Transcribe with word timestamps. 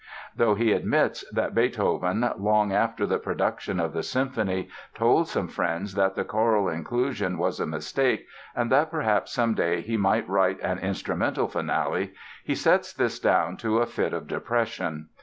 Though 0.35 0.55
he 0.55 0.71
admits 0.71 1.23
that 1.29 1.53
Beethoven, 1.53 2.27
long 2.39 2.73
after 2.73 3.05
the 3.05 3.19
production 3.19 3.79
of 3.79 3.93
the 3.93 4.01
symphony, 4.01 4.67
told 4.95 5.27
some 5.27 5.47
friends 5.47 5.93
that 5.93 6.15
the 6.15 6.23
choral 6.23 6.67
inclusion 6.69 7.37
was 7.37 7.59
a 7.59 7.67
mistake 7.67 8.25
and 8.55 8.71
that 8.71 8.89
perhaps 8.89 9.31
some 9.31 9.53
day 9.53 9.81
he 9.81 9.97
might 9.97 10.27
write 10.27 10.59
an 10.61 10.79
instrumental 10.79 11.47
Finale, 11.47 12.13
he 12.43 12.55
sets 12.55 12.93
this 12.93 13.19
down 13.19 13.57
to 13.57 13.77
a 13.77 13.85
fit 13.85 14.11
of 14.13 14.25
depression. 14.25 15.09